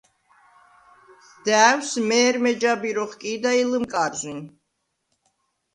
[1.45, 4.41] და̄̈ვს მე̄რმე ჯაბირ ოხკი̄და ი ლჷმკა̄რზვინ.